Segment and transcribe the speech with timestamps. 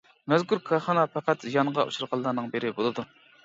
[0.31, 3.11] مەزكۇر كارخانا پەقەت زىيانغا ئۇچرىغانلارنىڭ بىرى بولىدۇ.